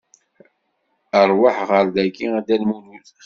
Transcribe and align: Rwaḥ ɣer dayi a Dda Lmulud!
Rwaḥ 1.29 1.57
ɣer 1.69 1.85
dayi 1.93 2.23
a 2.37 2.39
Dda 2.43 2.57
Lmulud! 2.61 3.07